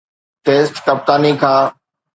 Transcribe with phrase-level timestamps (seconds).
[0.45, 1.61] test ڪپتاني کان